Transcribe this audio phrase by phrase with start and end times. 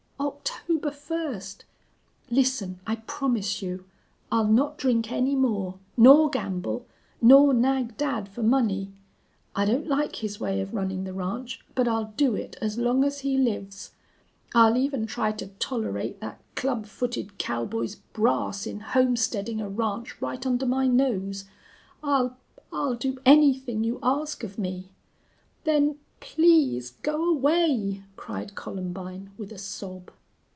[0.83, 1.65] October first!
[2.29, 2.79] Listen.
[2.87, 3.85] I promise you
[4.31, 6.87] I'll not drink any more nor gamble
[7.21, 8.91] nor nag dad for money.
[9.55, 13.03] I don't like his way of running the ranch, but I'll do it, as long
[13.03, 13.91] as he lives.
[14.55, 20.43] I'll even try to tolerate that club footed cowboy's brass in homesteading a ranch right
[20.45, 21.45] under my nose.
[22.03, 22.37] I'll
[22.71, 24.91] I'll do anything you ask of me."
[25.65, 30.11] "Then please go away!" cried Columbine, with a sob.